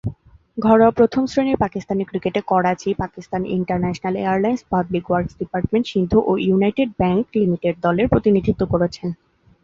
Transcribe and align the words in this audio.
ঘরোয়া 0.57 0.91
প্রথম-শ্রেণীর 0.91 1.57
পাকিস্তানি 1.57 2.03
ক্রিকেটে 2.03 2.41
Karachi, 2.47 2.89
Pakistan 2.93 3.41
international 3.57 4.15
airlines, 4.15 4.61
public 4.69 5.05
works 5.09 5.33
department, 5.39 5.85
Sindh 5.87 6.17
ও 6.21 6.31
ইউনাইটেড 6.39 6.89
ব্যাংক 6.97 7.25
লিমিটেড 7.35 7.75
দলের 7.81 8.07
প্রতিনিধিত্ব 8.07 8.61
করেছেন। 8.65 9.07